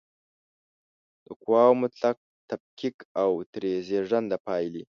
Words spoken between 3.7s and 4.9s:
زېږنده پایلې